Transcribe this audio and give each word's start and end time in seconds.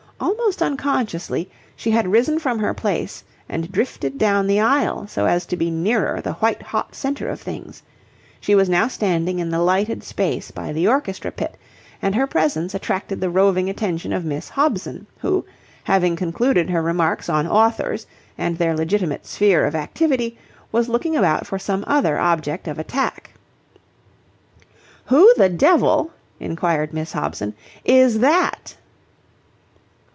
Almost 0.23 0.61
unconsciously, 0.61 1.49
she 1.75 1.89
had 1.89 2.07
risen 2.11 2.37
from 2.37 2.59
her 2.59 2.75
place 2.75 3.23
and 3.49 3.71
drifted 3.71 4.19
down 4.19 4.45
the 4.45 4.59
aisle 4.59 5.07
so 5.07 5.25
as 5.25 5.47
to 5.47 5.57
be 5.57 5.71
nearer 5.71 6.21
the 6.21 6.33
white 6.33 6.61
hot 6.61 6.93
centre 6.93 7.27
of 7.27 7.41
things. 7.41 7.81
She 8.39 8.53
was 8.53 8.69
now 8.69 8.87
standing 8.87 9.39
in 9.39 9.49
the 9.49 9.57
lighted 9.59 10.03
space 10.03 10.51
by 10.51 10.73
the 10.73 10.87
orchestra 10.87 11.31
pit, 11.31 11.57
and 12.03 12.13
her 12.13 12.27
presence 12.27 12.75
attracted 12.75 13.19
the 13.19 13.31
roving 13.31 13.67
attention 13.67 14.13
of 14.13 14.23
Miss 14.23 14.49
Hobson, 14.49 15.07
who, 15.17 15.43
having 15.85 16.15
concluded 16.15 16.69
her 16.69 16.83
remarks 16.83 17.27
on 17.27 17.47
authors 17.47 18.05
and 18.37 18.57
their 18.57 18.75
legitimate 18.75 19.25
sphere 19.25 19.65
of 19.65 19.73
activity, 19.73 20.37
was 20.71 20.89
looking 20.89 21.15
about 21.15 21.47
for 21.47 21.57
some 21.57 21.83
other 21.87 22.19
object 22.19 22.67
of 22.67 22.77
attack. 22.77 23.31
"Who 25.05 25.33
the 25.37 25.49
devil," 25.49 26.11
inquired 26.39 26.93
Miss 26.93 27.13
Hobson, 27.13 27.55
"is 27.83 28.19
that?" 28.19 28.75